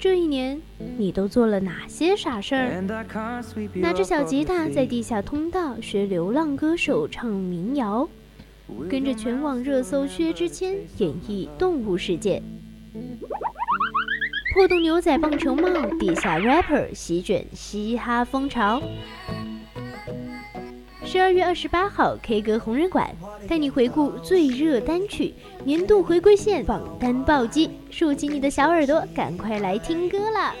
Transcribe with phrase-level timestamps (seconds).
[0.00, 0.58] 这一年，
[0.96, 2.80] 你都做了哪些傻事儿？
[3.74, 8.08] 拿着小吉他在地下通道学流浪歌手唱民谣，
[8.88, 12.42] 跟着全网热搜薛之谦演绎动物世界，
[14.54, 15.68] 破洞牛仔棒球帽，
[15.98, 18.82] 地下 rapper 席卷嘻哈风潮。
[21.10, 23.12] 十二月二十八号，K 歌红人馆
[23.48, 30.54] 带你回顾最热单曲年度回归线榜单暴击，竖起你的小耳朵，赶快来听歌啦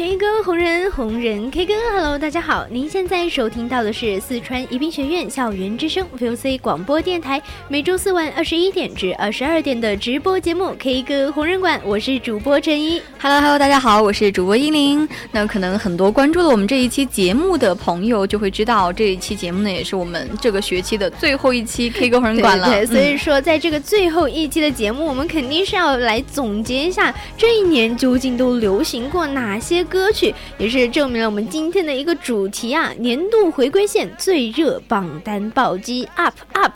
[0.00, 15.06] ！K 歌红人红人 K 歌，Hello，大家好，您现在收听到的是四川宜宾学院校园之声 VOC 广播电台，每周四晚二十一点至二十二点的直播节目 K 歌红人馆，我是主播陈一，Hello Hello，大家好，我是主播依林。
[15.32, 22.70] 那可能很多关注了我们这一期节目的朋友就会知道，这一期节目呢也是我们这个学期的最后一期 K 歌红人馆了。
[22.70, 29.84] 对，所以说在这个最后一期的节目，我们肯定是要来总结一下这一年究竟都流行过哪些。
[29.90, 36.72] 歌曲也是证明了我们今天的一个主题啊，年度回归线最热榜单暴击 up up。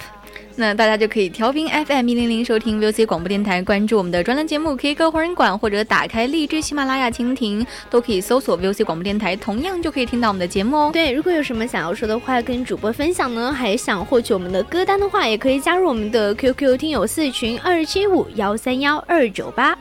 [0.56, 10.90] 那大家就可以调频 FM 一零零收听 VOC 广播电台，关注我们的专栏节目 K 歌红人馆，或者打开荔枝、喜马拉雅蜻蜓，都可以搜索 VOC 广播电台，同样就可以听到我们的节目哦。
[10.92, 19.76] 对，如果有什么想要说的话跟主播分享呢，还想获取我们的歌单的话，也可以加入我们的 QQ 听友四群二七五幺三幺二九八。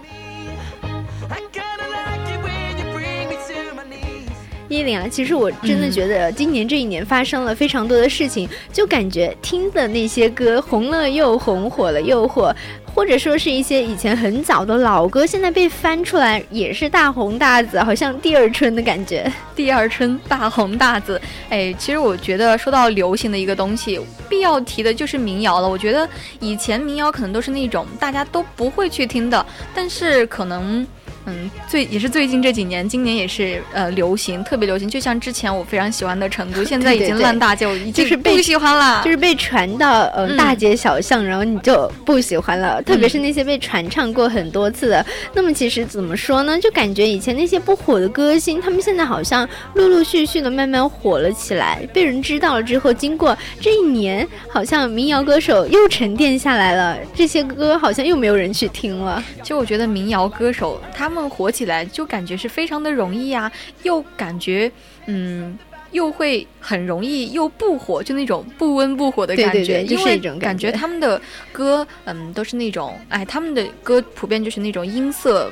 [4.73, 12.51] 依林啊，其实我真的觉得今年这一年发生了非常多的事情，就感觉听的那些歌红了又红，火了又火，
[12.95, 19.31] 或者说是一些以前很早的老歌，现在被翻出来也是大红大紫，好像第二春的感觉。
[19.56, 25.69] 第二春大红大紫，哎，其实我觉得说到流行的一个东西，必要提的就是民谣了。
[25.69, 26.09] 我觉得
[26.40, 29.45] 以前民谣可能都是那种大家都不会去听的，
[29.75, 30.85] 但是可能。
[31.25, 34.89] 嗯，最也是最近这几年，今年也是呃流行，特别流行。
[34.89, 39.01] 就像之前我非常喜欢的成都， 现在已经烂大街，我已经不喜欢了。
[39.06, 42.81] 就是被传到呃大街小巷，然后你就不喜欢了。
[42.81, 46.59] 特别是那些被传唱过很多次的，那么其实怎么说呢？
[46.59, 59.23] 就感觉以前那些不火的歌星，他们现在好像陆陆续续的慢慢火了起来，被人知道了之后，经过这一年，好像民谣歌手又沉淀下来了，这些歌好像又没有人去听了。
[59.41, 61.12] 其实我觉得民谣歌手他。
[61.12, 63.51] 们火起来就感觉是非常的容易呀，
[63.84, 64.72] 又感觉
[65.06, 65.57] 嗯，
[65.91, 71.22] 又会很容易又不火，就那种不温不火的感觉，因为感觉他们的
[71.52, 75.52] 歌嗯都是那种哎，他们的歌普遍就是那种音色，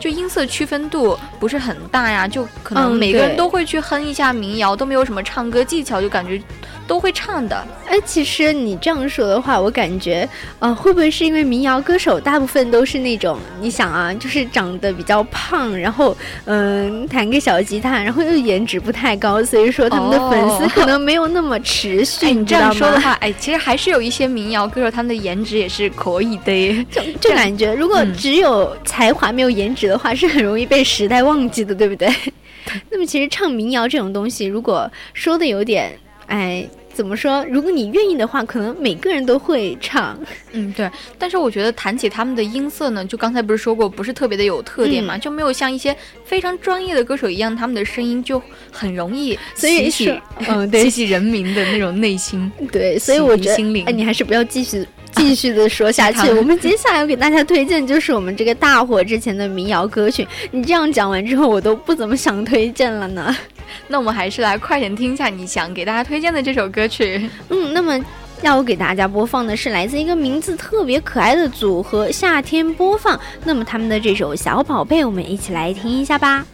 [0.00, 6.40] 就音色区分度不是很大呀，就可能每个人都会去哼一下民谣，都没有什么唱歌技巧，就感觉。
[6.86, 10.28] 都会唱的，哎，其实你这样说的话，我感觉，
[10.58, 22.32] 呃，会不会是因为民谣歌手大部分都是那种，你想啊，就是长得比较胖，然后，嗯，弹个小吉他，然后又颜值不太高，所以说他们的粉丝可能没有那么持续。
[22.32, 26.86] 你这样说的话，哎，其实还是有一些民谣歌手，他们的颜值也是可以的。
[26.90, 32.08] 就就感觉，如果只有才华没有颜值的话，是很容易被时代忘记的，对不对？
[32.90, 35.92] 那么其实唱民谣这种东西，如果说的有点，
[36.32, 36.68] 哎。
[36.94, 37.42] 怎么说？
[37.46, 40.14] 如果你愿意的话，可能每个人都会唱。
[40.52, 40.90] 嗯，对。
[41.18, 48.38] 但是我觉得谈起他们的音色呢，就刚才不是说过，不是特别的有特点嘛，就没有像一些非常专业的歌手一样，他们的声音就
[48.70, 52.52] 很容易激起，嗯， 激起人民的那种内心。
[52.70, 56.30] 对，所以我觉得，哎，你还是不要继续继续的说下去。
[56.34, 60.26] 我们接下来要给大家推荐就是我们这个大火之前的民谣歌曲。
[60.50, 63.34] 你这样讲完之后，我都不怎么想推荐了呢。
[63.88, 67.28] 那我们还是来快点听一下你想给大家推荐的这首歌曲。
[67.48, 67.98] 嗯，那么
[68.42, 73.18] 要我给大家播放的是来自一个名字特别可爱的组合——夏天播放。
[73.44, 76.44] 那么他们的这首《小宝贝》，我们一起来听一下吧。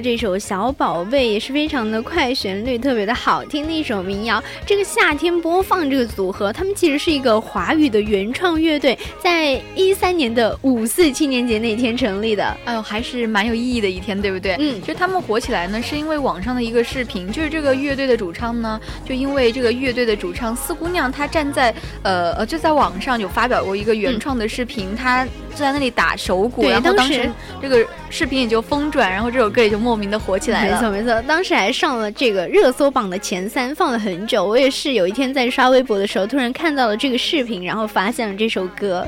[0.00, 4.42] 这首小宝贝也是非常的快旋律，特别的好听的一首民谣。
[4.64, 12.56] 这个夏天播放这个组合，他们其实是一个华语的原创乐队，在一三年的五四青年节那天成立的。
[12.64, 14.56] 哎呦，还是蛮有意义的一天，对不对？
[14.58, 27.28] 嗯，其实他们火起来呢，是因为网上的一个视频，就是这个乐队的主唱呢，就因为这个乐队的主唱四姑娘，她站在呃呃，就在网上有发表过一个原创的视频，她就在那里打手鼓，然后当时
[27.60, 30.74] 这个视频也就疯转，然后这首歌也就莫名的火起来了。
[30.74, 34.44] 没错没错，当时还上了这个热搜榜的前三，放了很久。
[34.44, 39.06] 我也是有一天在刷微博的时候，突然看到了这个视频，然后发现了这首歌。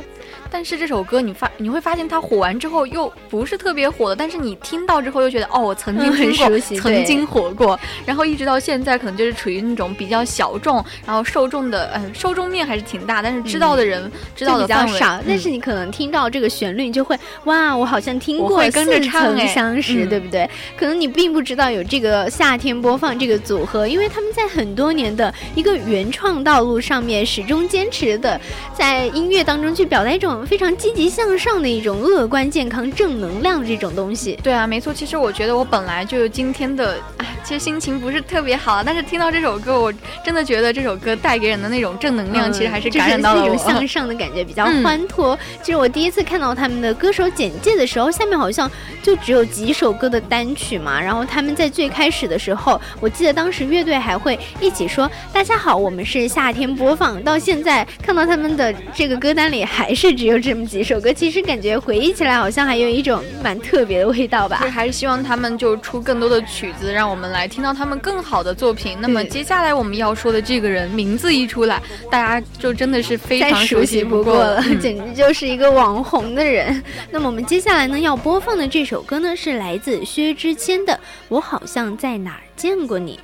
[0.50, 15.21] 但是这首歌你发你会发现它火完之后又不是特别火的，但是你听到之后又觉得哦，我曾经很熟悉，曾经火过，然后一直到现在可能就是处于那种比较小众，然后受众的呃受众面还是挺大，但是知道的人知道的比较少。
[15.26, 20.49] 但是你可能听到这个旋律，你就会哇，我好像听过，会跟着唱，相识，对不对？
[20.76, 28.40] 可能你并不知道有这个夏天播放这个组合，因为他们在很多年的一个原创道路上面始终坚持的
[28.75, 30.40] 在音乐当中去表达一种。
[30.47, 34.39] 非常积极向上的一种乐观、健康、正能量的这种东西。
[34.43, 34.93] 对啊，没错。
[34.93, 39.93] 其实我觉得我本来就今天的，哎，其实心情不是特别好，但是听到这首歌，我
[40.25, 45.39] 真的觉得这首歌带给人的那种正能量，其实还是感染到了那种向上的感觉，比较欢脱。
[45.63, 48.71] 其实我第一次看到他们的歌手简介的时候，下面好像
[49.03, 51.01] 就只有几首歌的单曲嘛。
[51.01, 64.57] 然后他们在最开始的时候，我记得当时乐队还会一起说：“大家好，我们是夏天播放。”到现在看到他们的这个歌单里，还是只有这么几首歌，其实感觉回忆起来好像还有一种蛮特别的味道吧。
[64.71, 68.99] 还是希望他们就出更多的曲子，让我们来听到他们更好的作品。
[69.01, 76.83] 那么接下来我们要说的这个人名字一出来，大家就真的是非常熟悉不过了，简直就是一个网红的人。
[77.11, 80.93] 那么我们接下来呢要播放的这首歌呢，是来自薛之谦的
[81.29, 83.19] 《我好像在哪儿见过你》。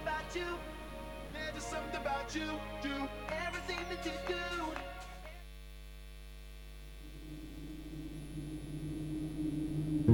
[10.07, 10.13] 和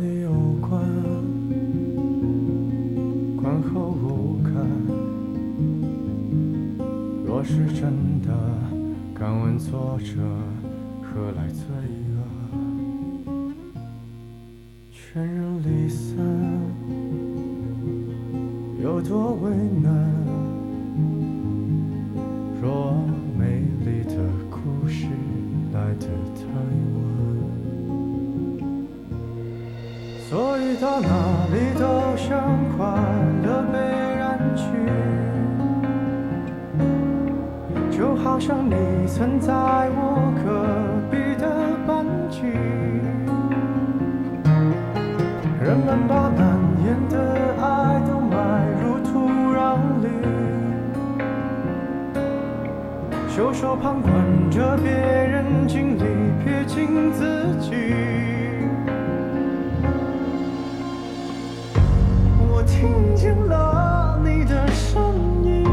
[0.00, 0.30] 你有
[0.60, 0.82] 关，
[3.36, 4.52] 观后无感。
[7.24, 8.28] 若是真的，
[9.14, 10.20] 敢问作者
[11.00, 11.64] 何来罪？
[15.12, 16.16] 全人离散，
[18.80, 19.50] 有多为
[19.82, 19.92] 难？
[22.62, 22.94] 若
[23.36, 24.14] 美丽的
[24.48, 25.06] 故事
[25.72, 26.42] 来得太
[26.94, 27.02] 晚，
[30.28, 31.08] 所以到哪
[31.46, 32.30] 里都像
[32.76, 32.86] 快
[33.42, 33.78] 乐被
[34.14, 34.62] 染去。
[37.90, 38.76] 就好像你
[39.08, 39.52] 曾在
[39.90, 40.48] 我隔
[53.40, 54.12] 袖手旁观
[54.50, 56.02] 着别人经历，
[56.44, 57.70] 撇清自己。
[62.50, 65.02] 我听见了你的声
[65.42, 65.64] 音。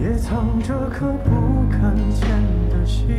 [0.00, 1.30] 也藏着颗不
[1.70, 2.28] 敢见
[2.68, 3.16] 的心。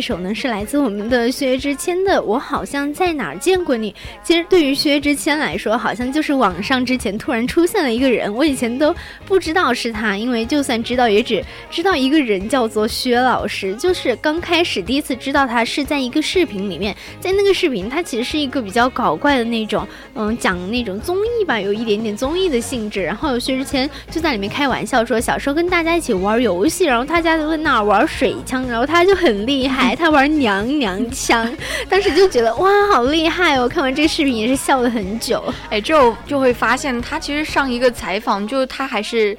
[0.00, 3.92] 的这首呢，是来自我们的薛之谦的《我好像在哪儿见过你》。
[4.24, 8.94] 其实对于薛之谦来说，好像就是网上之前突然出现了一个人，我以前都
[9.26, 13.74] 不知道是他，因为就算知道，也只知道一个人叫做薛老师。
[13.74, 23.02] 就是刚开始第一次知道他是在一个视频里面，在那个视频，他其实是一个比较搞怪的那种，嗯，讲那种综艺吧，有一点点综艺的性质。
[23.02, 28.30] 然后薛之谦就在里面开玩笑说，小时候跟大家一起玩游戏，然后他家都在那儿玩水。
[28.46, 31.50] 枪，然后他就很厉害，他玩娘娘腔，
[31.88, 33.68] 当时就觉得哇，好厉害哦！
[33.68, 35.42] 看完这个视频也是笑了很久。
[35.70, 39.36] 哎，之后就会发现他其实上一个采访，就他还是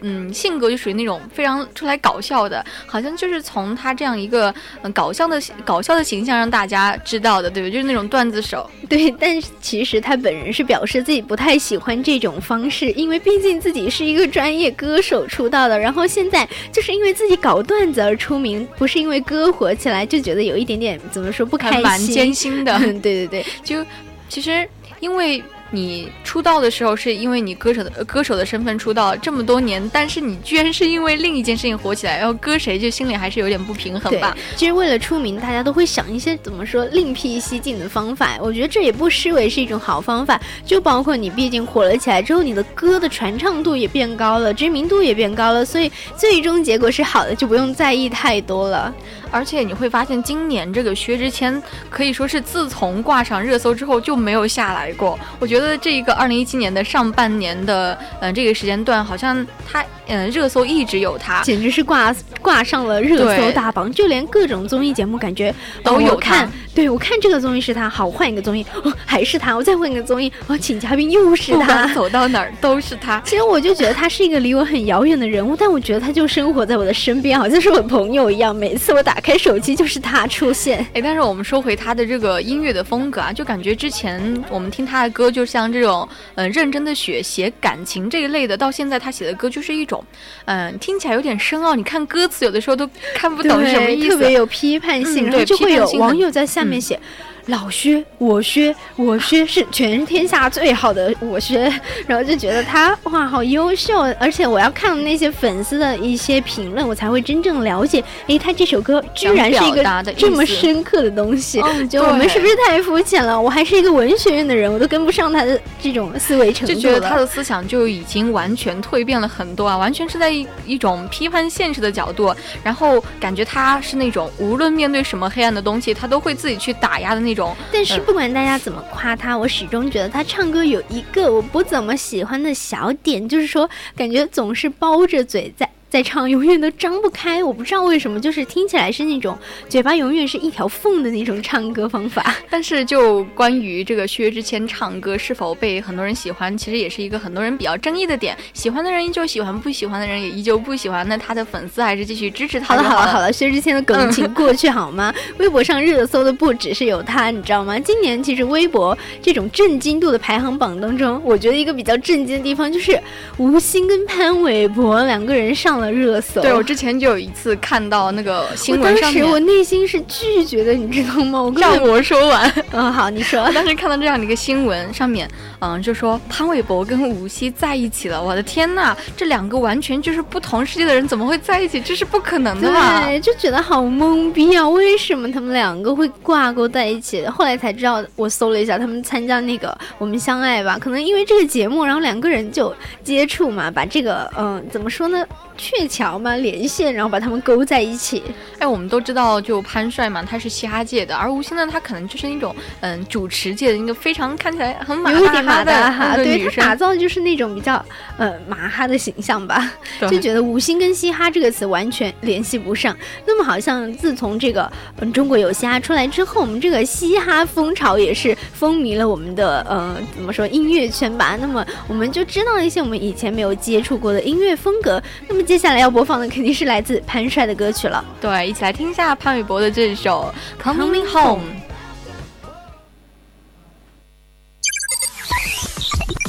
[0.00, 7.72] 嗯，性格就属于那种非常出来搞笑的，好像就是从他这样一个嗯搞笑的搞笑的形象让大家知道的，对不对？
[7.72, 8.68] 就是那种段子手。
[8.88, 22.78] 对， 但是其实他本人是表示自己不太喜欢这种方式，因为毕竟自己是一个专业歌手出道的，然后现在就是因为自己搞段子而出名，不是因为歌火起来，就觉得有一点点怎么说不开心，蛮艰辛的。
[23.00, 23.84] 对对对，就
[24.28, 24.68] 其实
[25.00, 25.42] 因为。
[25.70, 34.36] 你出道的时候是因为你歌手的歌手的身份出道这么多年，但是你居然是因为另一件事情火起来，然后歌谁就心里还是有点不平衡吧。
[34.56, 38.38] 其实为了出名，大家都会想一些怎么说另辟蹊径的方法。
[38.40, 40.40] 我觉得这也不失为是一种好方法。
[40.64, 48.94] 就包括你毕竟火了起来之后，你的歌的传唱度也变高了，知名度也变高了，所以最终结果是好的，就不用在意太多了。
[49.30, 55.18] 而且你会发现，今年这个薛之谦可以说是自从挂上热搜之后就没有下来过。
[55.40, 59.84] 我觉得这一个二零一七年的上半年的，嗯，这个时间段，好像他。
[60.06, 66.46] 嗯，热搜一直有他，简直是挂挂上了热搜大榜，就连各种综艺节目感觉都有看。
[66.74, 73.18] 对我看这个综艺是他，好换一个综艺哦，还是他，我再换一个综艺哦，请嘉宾又是他，走到哪儿都是他。
[73.24, 78.54] 其实我就觉得他是一个离我很遥远的人物，但我觉得他就生活在我的身边，好像是我朋友一样。
[78.54, 80.86] 每次我打开手机就是他出现。
[80.92, 90.04] 哎，但是我们说回他的这个音乐的风格啊，就感觉之前我们听他的歌，就像这种嗯认真的写写感情这一类的，到现在他写的歌就是一种
[90.44, 90.78] 嗯。
[90.78, 96.98] 听起来有点深奥，你看歌词有的时候都看不懂什么意思，特别有批判性，然后就会有网友在下面写。
[97.46, 101.70] 老薛，我薛，我薛是全天下最好的我薛，
[102.06, 109.84] 然后就觉得他哇好优秀，而且我要看那些粉丝的一些评论，我才会真正了解，诶，他这首歌居然是一个
[110.16, 113.38] 这么深刻的东西，就我们是不是太肤浅了？
[113.38, 127.33] 我还是一个文学院的人，我都跟不上他的这种思维程度，就觉得他的思想就已经完全蜕变了很多啊，完全是在一一种批判现实的角度，然后感觉他是那种无论面对什么黑暗的东西，他都会自己去打压的那。
[127.34, 135.68] 种，但是不管大家怎么夸他，我始终觉得他唱歌有一个我不怎么喜欢的小点，就是说感觉总是包着嘴在。
[135.94, 142.34] 在唱 永远都张不开，我不知道为什么，就是听起来是那种嘴巴永远是一条缝的那种唱歌方法。
[142.50, 148.36] 但是就关于这个薛之谦唱歌是否被很多人喜欢，其实也是一个很多人比较争议的点。
[148.52, 151.08] 喜欢的人依旧喜欢，不喜欢的人也依旧不喜欢。
[151.08, 152.74] 那他的粉丝还是继续支持他。
[152.74, 155.14] 好了好了好了，薛之谦的梗 请过去好吗？
[155.38, 157.78] 微博上热搜的不只是有他，你知道吗？
[157.78, 163.00] 今年其实微博这种震惊度的排行榜当中，我觉得一个比较震惊的地方就是
[163.36, 165.83] 吴昕跟潘玮柏两个人上了。
[165.90, 171.52] 热搜对我之前就有一次看到那个新闻上面，我内心是拒绝的，你知道吗？
[171.56, 172.52] 让我说完。
[172.72, 173.50] 嗯，好，你说。
[173.52, 175.28] 当时看到这样的一个新闻，上面
[175.64, 178.22] 嗯就说潘玮柏跟吴昕在一起了。
[178.22, 181.80] 我的天呐，这两个完全就是不同世界的人，怎么会在一起？
[181.80, 183.04] 这是不可能的吧？
[183.06, 184.68] 对，就觉得好懵逼啊！
[184.68, 187.26] 为什么他们两个会挂钩在一起？
[187.26, 195.24] 后来才知道，我搜了一下，他们参加那个《我们相爱吧》，可能因为这个节目，然后两个人就接触嘛，把这个嗯怎么说呢？
[195.56, 198.22] 鹊桥嘛，连线，然后把他们勾在一起。
[198.58, 205.12] 哎，我们都知道，就潘帅嘛，他是嘻哈界的，而吴昕呢，他可能就是那种嗯主持界的一个非常看起来很马
[205.54, 207.84] 哈的哈，对他打造的就是那种比较
[208.18, 209.72] 呃马哈的形象吧。
[210.10, 212.96] 就觉得五星跟嘻哈这个词完全联系不上。
[213.26, 221.36] 那么好像自从这个嗯中国有嘻哈出来之后，我们这个嘻哈风潮也是风靡了我们的呃怎么说音乐圈吧。
[221.40, 225.02] 那么我们就知道一些我们以前没有接触过的音乐风格。
[225.28, 228.04] 那么接下来要播放的肯定是来自潘帅的歌曲了。
[228.20, 231.42] 对，一起来听一下潘玮柏的这首《Coming Home》。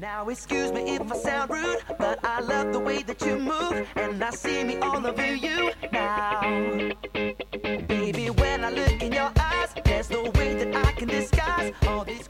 [0.00, 3.84] Now excuse me if I sound rude, but I love the way that you move,
[3.96, 6.40] and I see me all over you now.
[7.88, 12.04] Baby, when I look in your eyes, there's no way that I can disguise all
[12.04, 12.28] these.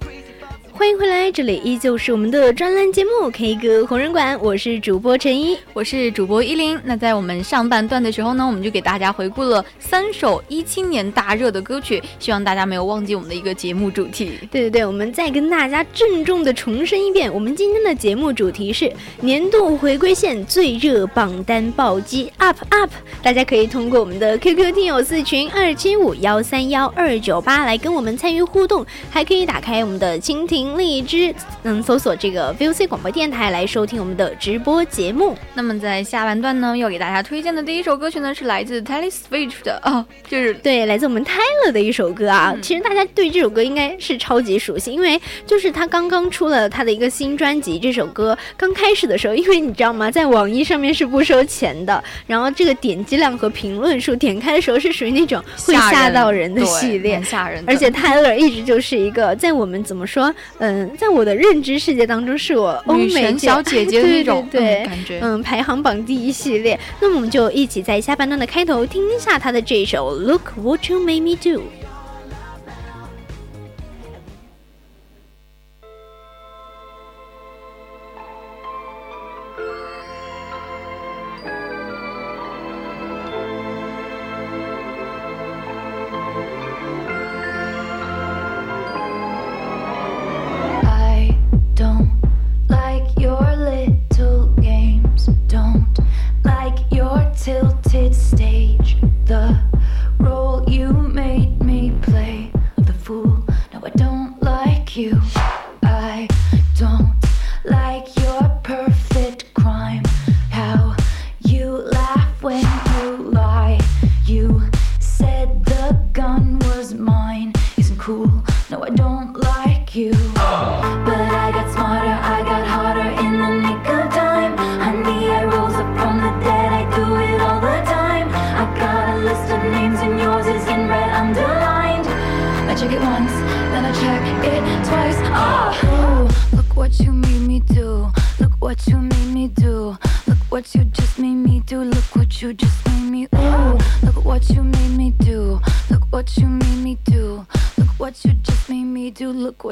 [0.78, 6.78] 欢迎回来，这里依旧是我们的专栏节目《K 歌红人馆》，我是主播陈一，我是主播依林。
[6.84, 14.38] 那在我们上半段的时候呢，我们就给大家回顾了三首一七年大热的歌曲，希望大家没有忘记我们的一个节目主题。
[14.52, 18.88] 对对对，我们再跟大家郑重的重申一遍，我们今天的节目主题是
[19.20, 30.67] 年度回归线最热榜单暴击 Up Up，大家可以通过我们的 QQ 听友四群二七五幺三幺二九八来跟我们参与互动，还可以打开我们的蜻蜓。
[30.76, 35.36] 荔枝，嗯，搜索这个 VOC 广播电台来收听我们的直播节目。
[35.54, 42.54] 那么在下半段呢，要给大家推荐的第一首歌曲呢，是来自 Taylor Swift 的哦，就是对，来自我们 Taylor 的一首歌啊。
[42.60, 47.78] 其实大家对这首歌应该是超级熟悉，因为就是他刚刚出了他的一个新专辑。
[47.78, 57.62] 这首歌刚开始的时候，因为你知道吗，在网易上面是不收钱的，然后这个点击量和评论数，点开的时候是属于那种会吓到人的系列，吓人。
[57.66, 60.34] 而且 Taylor 一直就是一个在我们怎么说？
[60.58, 66.78] 嗯，在我的认知世界当中，是我欧美小姐姐 的那种感觉，嗯，排行榜第一系列。
[67.00, 71.60] 那么我们就一起在下半段的开头听一下她的这首《Look What You Made Me Do》。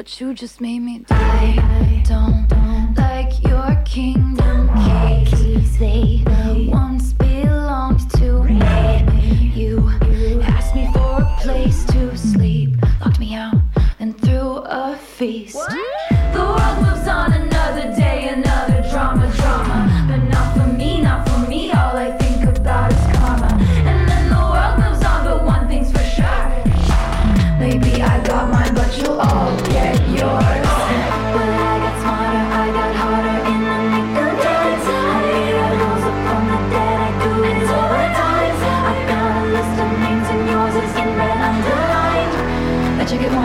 [0.06, 1.16] You just made me die.
[1.18, 4.68] I don't, don't like your kingdom
[5.26, 5.78] keys.
[5.78, 6.22] They
[6.68, 7.12] once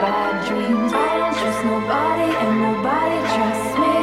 [0.00, 0.92] Bad dreams.
[0.94, 3.96] I don't trust nobody and nobody trusts me.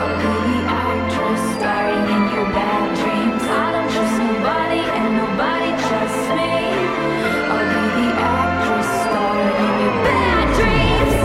[0.00, 3.44] I'll be the actress starring in your bad dreams.
[3.44, 6.52] I don't trust nobody and nobody trusts me.
[7.52, 11.24] I'll be the actress starring in your bad dreams.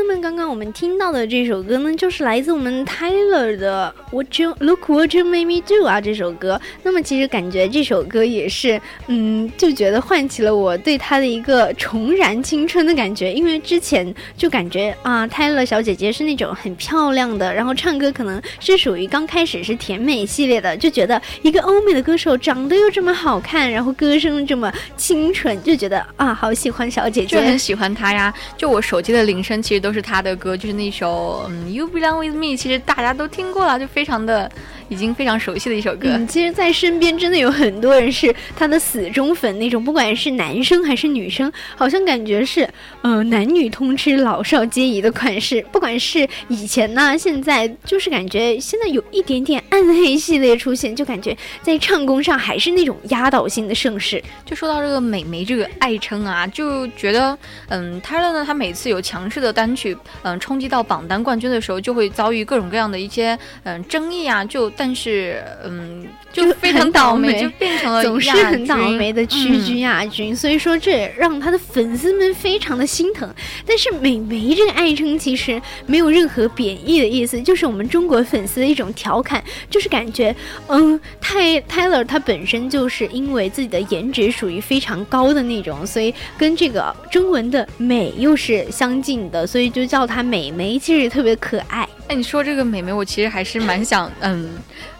[0.00, 6.58] 那么刚刚我们听到的这首歌呢，就是来自我们 Tyler 的 What You Look What You Made Me Do 啊这首歌。
[6.84, 13.32] 那么其实感觉这首歌也是，嗯，就觉得唤起了我对他的一个重燃青春的感觉。
[13.32, 28.32] 因为之前就感觉啊，Tyler 小姐姐是那种很漂亮的，然后唱歌可能是属于刚开始是甜美系列的，就觉得一个欧美的歌手长得又这么好看，然后歌声这么清纯，就觉得啊，好喜欢小姐姐，就很喜欢她呀。
[28.56, 34.50] 就我手机的铃声其实都是他的歌，就是那首嗯 You Belong With Me，其实大家都听过了，就非常的
[34.88, 36.08] 已经非常熟悉的一首歌。
[36.10, 42.68] 嗯，其实，在身边真的有很多人是他的死忠粉那种，不管是男生还是女生，好像感觉是
[43.02, 45.64] 呃男女通吃、老少皆宜的款式。
[45.72, 54.22] 不管是以前呢，现在就是感觉现在有一点点暗黑系列出现，就感觉在唱功上还是那种压倒性的盛世。
[54.44, 57.36] 就说到这个美眉这个爱称啊，就觉得
[57.68, 73.28] 嗯，Tyler 呢，他每次有强势的单曲嗯冲击到榜单冠军的时候，就会遭遇各种各样的一些嗯争议啊，就但是嗯就非常倒霉，就变成了总是很倒霉的屈居亚军，所以说这也让他的粉丝们非常的心疼。
[73.66, 80.34] 但是美眉这个爱称其实没有任何贬义的意思，就是我们中国粉丝的一种调侃，就是感觉
[80.68, 91.88] 嗯泰 Tyler 他本身就是因为自己的颜值属于非常高的那种，所以跟这个中文的美又是相近的，所以就叫她美眉，其实也特别可爱。
[92.08, 94.50] 哎，你说这个美眉，我其实还是蛮想，嗯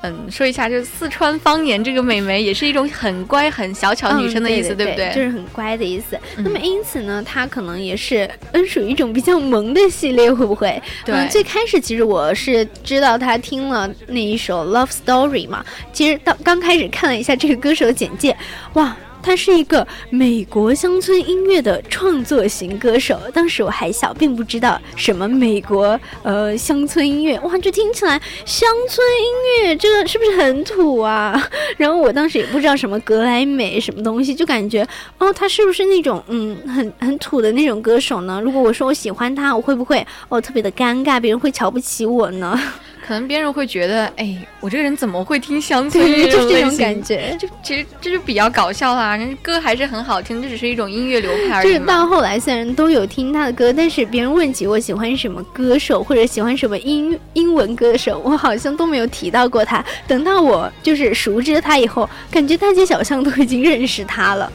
[0.02, 5.12] 嗯，说一下，就是四川方言这个美眉，也是一种很乖、很小巧女生的意思，嗯、对不对？
[5.14, 6.18] 就是很乖的意思。
[6.36, 10.80] 那么因此呢，她可能也是嗯属于一种比较萌的系列，会不会？
[11.04, 18.36] 对嗯最开始其实我是知道她听了那一首《Love Story》嘛，其实到刚开始看了一下这个歌手简介，
[18.74, 18.94] 哇。
[19.22, 31.40] 他是一个美国乡村音乐的创作型歌手，当时我还小，并不知道什么美国呃乡村音乐，哇，这听起来乡村音乐这个是不是很土啊？
[31.76, 34.87] 然后我当时也不知道什么格莱美什么东西，就感觉
[35.18, 38.40] 哦，他是不是那种嗯很很土的那种歌手呢？
[38.40, 42.59] 如果我说我喜欢他，我会不会哦特别的尴尬，别人会瞧不起我呢？
[43.08, 47.34] 可能别人会觉得，哎，我这个人怎么会听乡村就是这种感觉。
[47.40, 52.06] 就其实这就比较搞笑啦，人家歌还是很好听，这只是一种音乐流派而已就是到。
[52.06, 59.82] 后来，虽然都有听他的歌，但是别人问起我喜欢什么歌手或者喜欢什么英英文歌手，我好像都没有提到过他。
[60.06, 64.52] 等到我就是熟知他以后，感觉大街小巷都已经认识他了。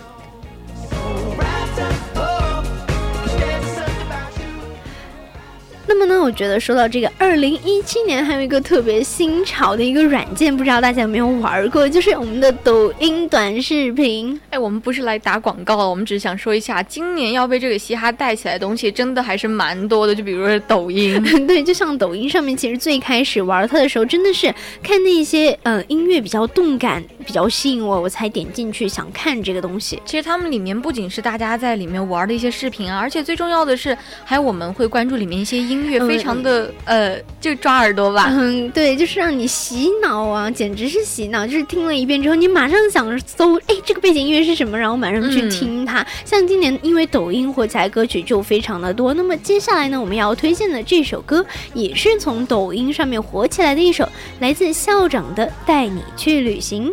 [5.93, 14.41] 那么呢，我觉得说到这个，二零一七年还有一个特别新潮的一个软件，不知道大家有没有玩过，就是我们的抖音短视频。
[14.49, 21.21] 哎，我们不是来打广告的，我们只是想说一下，今年要被这个嘻哈带起来的东西真的还是蛮多的，就比如说抖音。
[21.45, 24.51] 对，就像抖音上面，其实最开始玩它的时候，真的是
[24.82, 30.01] 看那些呃音乐比较动感、比较吸引我，我才点进去想看这个东西。
[30.06, 38.28] 其实他们里面不仅是大家在里面玩的一些视频啊，而且最重要的是，还有我们会关注里面一些音乐，嗯非常的、呃，就抓耳朵吧。
[38.32, 41.46] 嗯，对，就是让你洗脑啊，简直是洗脑！
[41.46, 46.06] 就是听了一遍之后，你马上想搜，哎，这个背景音乐是什么，然后马上去嗯听它。
[46.26, 54.08] 像今年因为抖音火起来歌曲就非常的多，那么接下来呢，我们要推荐的这首歌也是从抖音上面火起来的一首，
[54.39, 56.89] 来自校长的《带你去旅行》。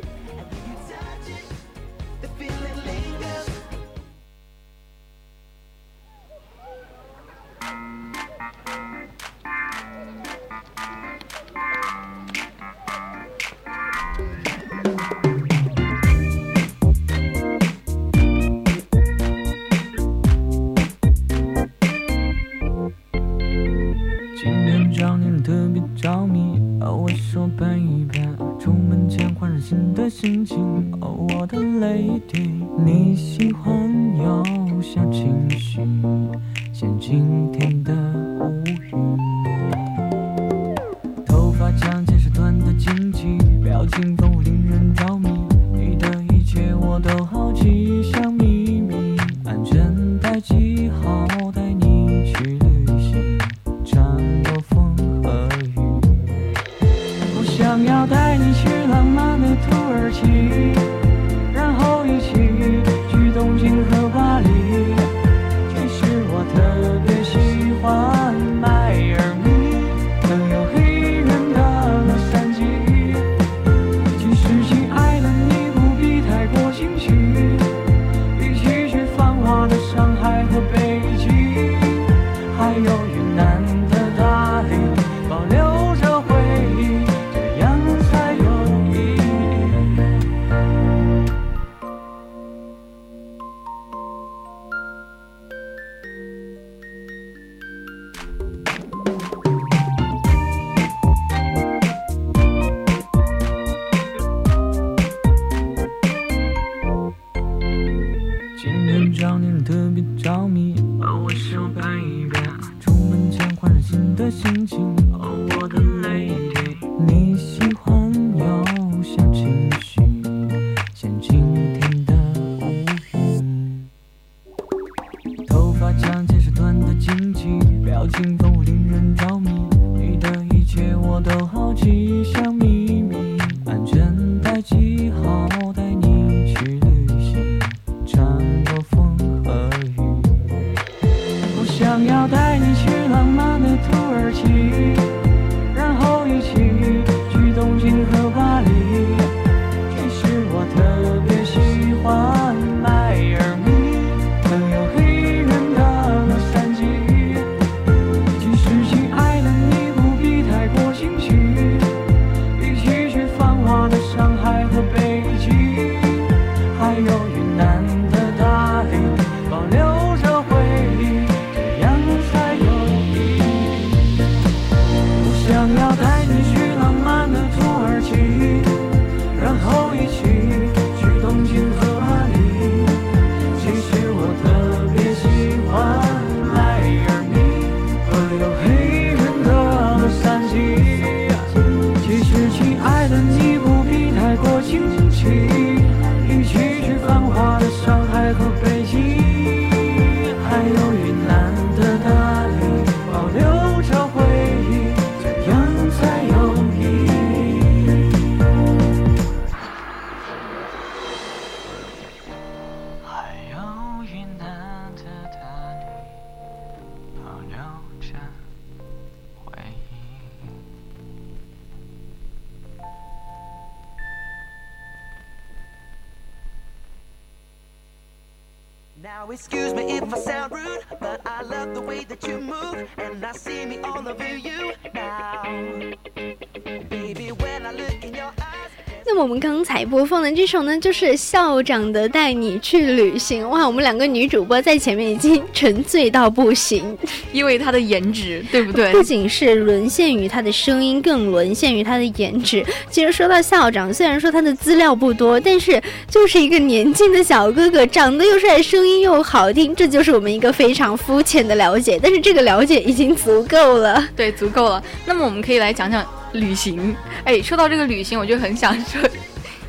[240.51, 243.45] 首呢，就是校长的《带你去旅行》。
[243.51, 246.99] 哇，我们两个女主播在前面已经沉醉到不行，
[247.33, 249.01] 因为她的颜值，对不对 不？
[249.01, 252.67] 仅是沦陷于她的声音，更沦陷于她的颜值。
[252.91, 261.97] 其实说到校长，虽然说他的资料不多，但是就是一个年轻的小哥哥，长得又帅，声音又好听，这就是我们一个非常肤浅的了解。
[262.03, 264.05] 但是这个了解已经足够了。
[264.17, 264.83] 对，足够了。
[265.07, 266.97] 那么我们可以来讲讲旅行。
[267.23, 269.01] 哎，说到这个旅行，我就很想说。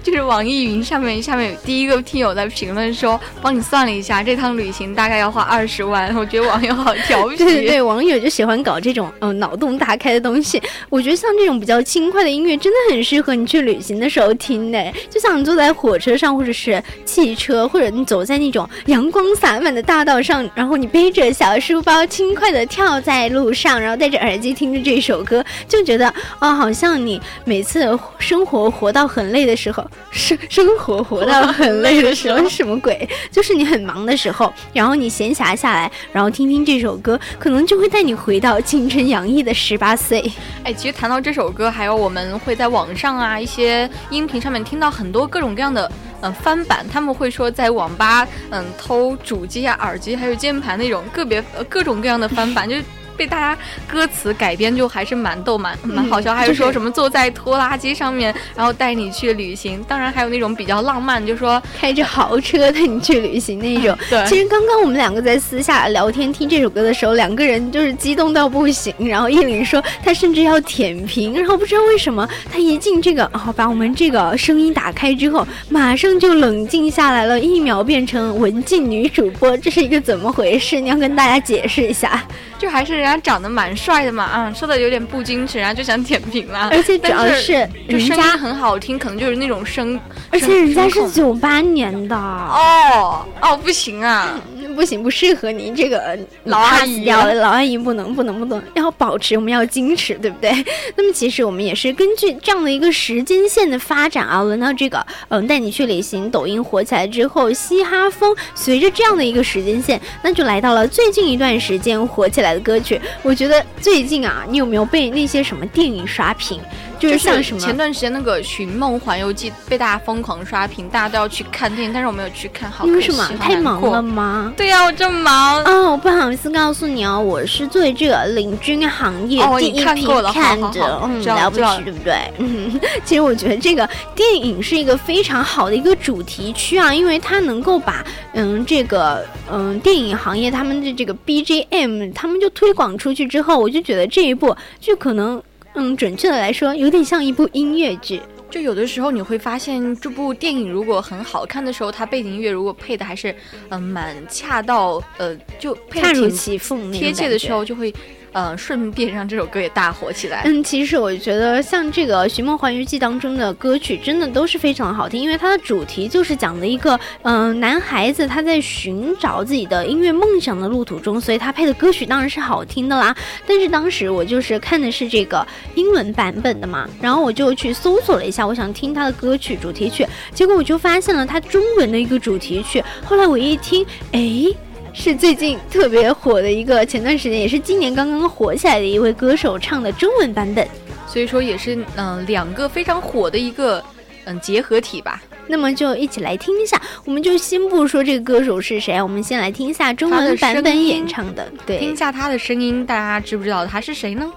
[0.03, 6.13] 就是网易云上面下面有第一个听友在评论说，帮你算了一下，这趟旅行大概要花二十万。
[6.15, 7.37] 我觉得网友好 调皮。
[7.37, 10.61] 对对对，网友就喜欢搞这种嗯、呃脑洞大开的东西。
[10.89, 14.91] 我觉得像这种比较轻快的音乐，真的很适合你去旅行的时候听的。
[15.09, 33.07] 就像你坐在火车上，或者是汽车，或者你走在那种阳光洒满的大道上，然后你背着小书包，轻快的跳在路上，然后戴着耳机听着这首歌，就觉得啊、好像你每次生活活到很累的时候，生 生活活到很累的时候是，什么鬼？
[33.31, 40.31] 就是你很忙的时候，然后你闲暇下来，然后听听这首歌，可能就会带你回到青春洋溢的十八岁。
[40.63, 45.85] 哎，其实谈到这首歌，还有我们会在网上啊一些音频上面听到很多各种各样的
[46.21, 52.83] 嗯、呃翻版，他们会说在网吧嗯偷主机啊、耳机还有键盘那种个别呃各种各样的翻版，就是。
[53.21, 53.55] 被大家
[53.87, 59.79] 歌词改编就还是蛮逗蛮蛮好笑，还有就是说什么坐在拖拉机上面，然后带你去旅行。
[59.87, 63.95] 当然还有那种比较浪漫，就说开着豪车带你去旅行那种。
[64.09, 68.91] 对其实刚刚我们两个在私下聊天听这首歌的时候，两个人就是激动到不行。
[68.97, 80.79] 然后叶琳说她甚至要舔屏，然后不知道为什么她一进这个哦，把我们这个声音打开之后，马上就冷静下来了，一秒变成文静女主播，这是一个怎么回事？
[80.79, 82.19] 你要跟大家解释一下。
[82.57, 86.69] 就还是人家长得蛮帅的嘛，啊，说的有点不矜持，然后就想点评了。
[86.71, 89.99] 而且主要但是就人家声音很好听，可能就是那种声，
[90.29, 92.15] 而且人家是九八年的。
[92.15, 100.51] 哦哦不行啊，嗯 不行，不适合你这个老阿姨掉了，老阿姨不能不能不能，要保持我们要矜持，对不对？
[100.95, 112.99] 那么其实我们也是根据这样的一个时间线的发展啊，轮到这个嗯带你去旅行，抖音火起来之后，嘻哈风随着这样的一个时间线，那就来到了最近一段时间火起来的歌曲。
[113.21, 116.59] 我觉得最近啊，你有没有被那些什么电影刷屏？
[117.01, 124.01] 就是像什么前段时间那个《寻梦环游记》被大家疯狂刷屏，大家都要去看电影，但是我没有去看，好可惜，因为什么好难过太忙了。
[124.01, 124.53] 吗？
[124.55, 125.63] 对呀、我这么忙。
[125.63, 132.15] 哦，不好意思告诉你哦，我是作为这个领军行业哦第一批看的，嗯，了不起，对不对？
[132.37, 145.41] 嗯，其实我觉得这个电影是一个非常好的一个主题区啊，因为它能够把嗯这个嗯电影行业他们的这个 BGM 他们就推广出去之后，我就觉得这一部就可能
[145.75, 148.21] 嗯准确的来说，有点像一部音乐剧。
[148.49, 153.33] 就有的时候你会发现，这部电影如果很好看的时候，它背景音乐如果配的还是
[153.69, 157.93] 嗯、蛮恰到呃就配的挺恰如其分那种贴切的时候，就会
[158.33, 160.41] 呃顺便让这首歌也大火起来。
[160.45, 173.15] 嗯，其实我觉得像这个《寻梦环游记》当中的歌曲，真的都是非常好听，因为它的主题就是讲的一个嗯、男孩子他在寻找自己的音乐梦想的路途中，所以他配的歌曲当然是好听的啦。
[173.45, 182.83] 但是当时我就是看的是这个英文版本的嘛，然后我就去搜索了一下，我想听他的歌曲主题曲，结果我就发现了他中文的一个主题曲。
[183.03, 184.53] 后来我一听，哎。
[184.93, 190.67] 是最近特别火的一个，前段时间也是今年刚刚火起来的一位歌手唱的中文版本。
[191.07, 193.83] 所以说也是嗯、呃两个非常火的一个
[194.25, 195.21] 嗯、结合体吧。
[195.47, 201.51] 那么就一起来听一下，我们就先不说这个歌手是谁，我们先来听一下中文版本演唱的。
[201.65, 204.31] 对听一，下他的声音，大家知不知道他是谁呢？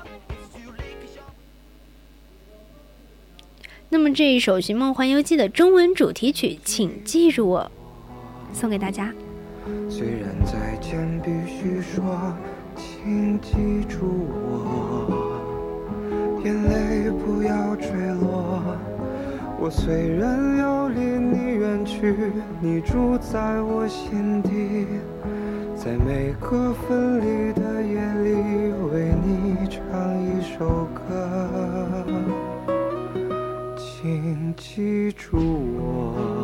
[3.91, 7.71] 那么这一首《寻梦环游记》的中文主题曲，请记住我，
[8.53, 9.13] 送给大家。
[9.89, 12.03] 虽然再见必须说，
[12.77, 15.41] 请记住我，
[16.45, 17.89] 眼泪不要坠
[18.21, 18.77] 落，
[19.59, 22.15] 我虽然要离你远去，
[22.61, 24.87] 你住在我心底，
[25.75, 28.35] 在每个分离的夜里，
[28.93, 29.81] 为你唱
[30.23, 32.05] 一首歌，
[33.77, 35.39] 请记住
[35.79, 36.44] 我。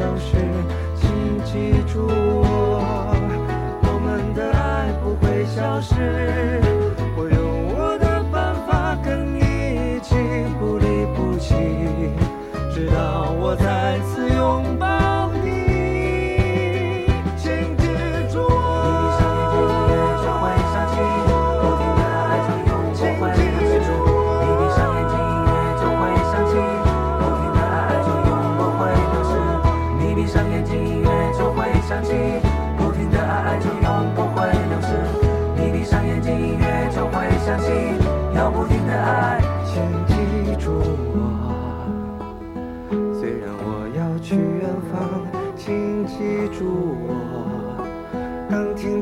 [0.00, 0.49] 会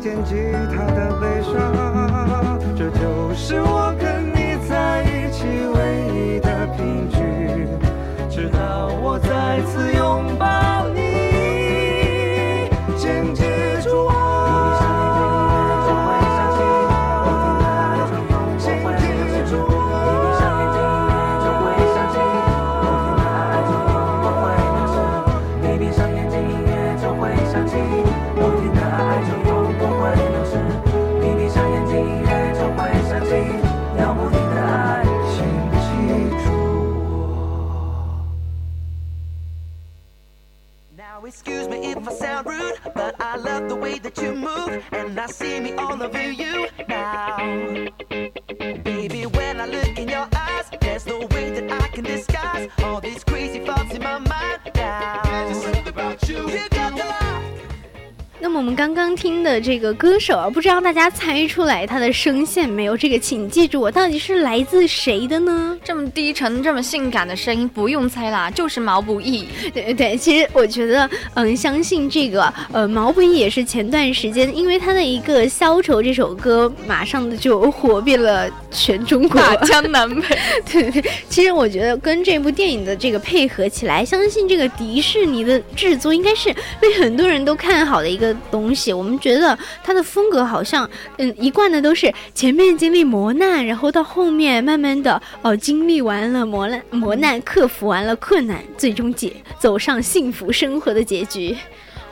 [0.09, 0.35] 当听见吉
[0.75, 3.78] 他的悲伤，这就是我
[43.39, 47.36] love the way that you move, and I see me all over you now.
[48.84, 53.01] Baby, when I look in your eyes, there's no way that I can disguise all
[53.01, 53.24] these
[58.49, 62.96] 那么我们刚刚听的这个歌手啊，不知道大家猜出来他的声线没有？
[62.96, 65.76] 这个请记住我到底是来自谁的呢？
[65.84, 69.46] 这么低沉、这么性感的声音，不用猜啦，就是毛不易。
[69.74, 79.38] 对对对，其实我觉得，嗯，相信这个，呃，毛不易也是前段时间，因为他的一个《消愁》这首歌，马上的就火遍了全中国。
[79.38, 80.38] 大江南北，
[80.72, 88.93] 对对，其实我觉得跟这部电影的这个配合起来，相信这个迪士尼的制作应该是被很多人都看好的一个东西。
[88.93, 101.57] 我们觉得他的风格好像，嗯，一贯的都是前面经历磨难，然后到后面慢慢的哦，经历完了磨难，磨难克服完了困难，最终解走上幸福生活的结局。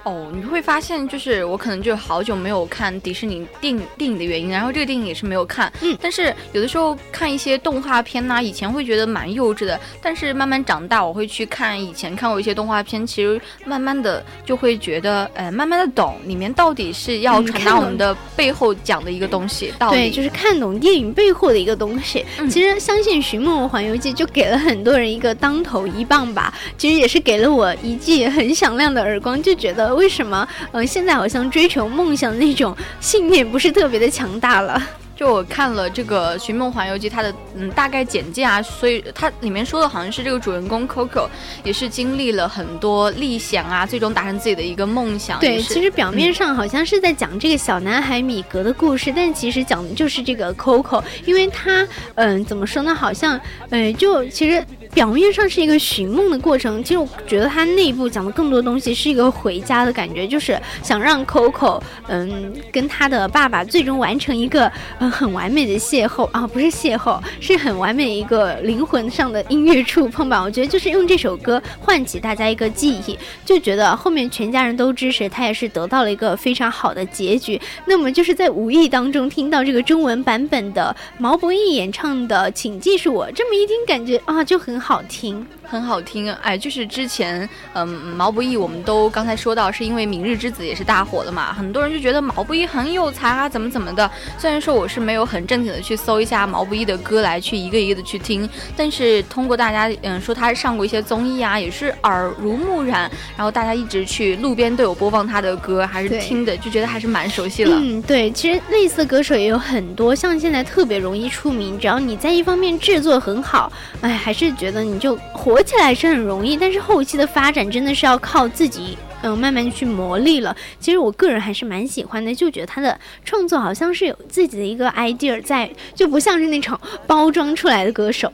[0.06, 5.70] 哦，你会发现，就是我可能就好久没有看迪士尼电影电影的原因，然后这个电影也是没有看。
[5.82, 19.96] 嗯但是有的时候看一些动画片呐、以前会觉得蛮幼稚的，但是慢慢长大，我会去看以前看过一些动画片，其实慢慢的就会觉得，呃，慢慢的懂里面到底是要嗯传达我们的背后讲的一个东西道理。
[19.96, 22.24] 对，就是看懂电影背后的一个东西。
[22.38, 34.80] 嗯其实相信《寻梦环游记》就给了很多人一个当头一棒吧，其实也是给了我一记很响亮的耳光，就觉得为什么，嗯、现在好像追求梦想的那种信念不是特别的强大了。
[35.16, 41.26] 就我看了这个《寻梦环游记》，它的嗯大概简介啊，所以它里面说的好像是这个主人公 Coco
[41.64, 45.40] 也是经历了很多历险啊，最终达成自己的一个梦想。
[45.40, 52.94] 对，其实表面上好像是在讲这个小男孩米格的故事，但其实讲的就是这个 Coco，因为他，嗯，怎么说呢？
[52.94, 53.40] 好像，
[53.70, 54.62] 嗯，就其实
[54.96, 61.78] 表面上是一个寻梦的过程，其实我觉得它内部讲的更多东西是一个回家的感觉，就是想让 Coco
[62.08, 70.42] 嗯跟他的爸爸最终完成一个嗯很完美的邂逅啊，不是邂逅，是很完美一个灵魂上的音乐触碰吧。
[70.42, 77.60] 我觉得就是用这首歌唤起大家一个记忆，就觉得后面全家人都支持他，也是得到了一个非常好的结局。
[77.84, 85.46] 那么就是在无意当中听到这个中文版本的毛不易演唱的《请记住我》，这么一听感觉啊就很好听。
[85.68, 94.08] 很好听，哎，就是之前，嗯，毛不易，我们都刚才说到，是因为《明日之子》也是大火的嘛，很多人就觉得毛不易很有才啊，怎么怎么的。
[94.38, 107.76] 虽然说我是没有很正经的去搜一下毛不易的歌来去一个一个的去听，但是通过大家，嗯，说他上过一些综艺啊，也是耳濡目染，然后大家一直去路边都有播放他的歌，还是听的，就觉得还是蛮熟悉了。
[107.76, 118.96] 嗯，对，其实类似的歌手也有很多，像现在特别容易出名，只要你在一方面制作很好，哎，还是觉得你就火起来是很容易，但是后期的发展真的是要靠自己。
[119.22, 120.54] 嗯，慢慢去磨砺了。
[120.78, 128.30] 其实我个人还是蛮喜欢的，就觉得他的创作好像是有自己的一个 idea 在，就不像是那种包装出来的歌手。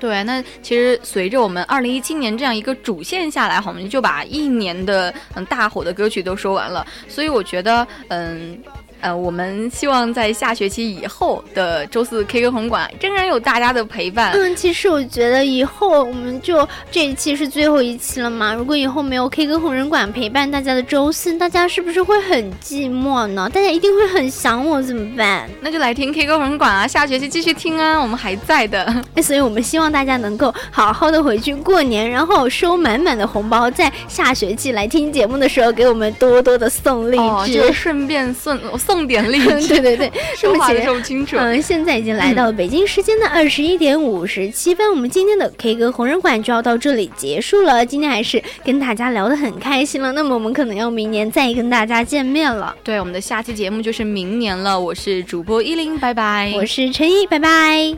[0.00, 6.84] 对，那其实随着我们二零一七年这样一个主线下来，我们就把一年的嗯大火的歌曲都说完了。
[7.06, 8.58] 所以我觉得，嗯。
[9.00, 14.32] 呃，我们希望在下学期以后的周四 K 歌红馆仍然有大家的陪伴。
[14.32, 18.52] 嗯，其实我觉得以后我们就这一期是最后一期了嘛。
[18.52, 23.48] 如果以后没有 K 歌红人馆陪伴大家的周四，大家是不是会很寂寞呢？
[23.48, 25.48] 大家一定会很想我，怎么办？
[25.60, 28.84] 那就来听 K 歌红馆啊，下学期继续听啊，我们还在的。
[29.14, 37.22] 哎，所以我们希望大家能够好好的回去过年，然后收满满的红包，在下学期来听节目的时候给我们多多的送励志。
[37.22, 39.68] 哦，就顺便送送点励志。
[39.68, 41.36] 对对对， 说话的那么其实说不清楚。
[41.36, 47.84] 嗯，现在已经来到了北京时间的二十一点五十七分，我们今天的 K 歌红人馆就要到这里结束了。
[47.84, 52.74] 今天还是跟大家聊得很开心了，那么我们可能要明年再跟大家见面了。
[52.82, 54.80] 对，我们的下期节目就是明年了。
[54.80, 56.52] 我是主播依林，拜拜。
[56.54, 57.94] 我是陈一，拜拜。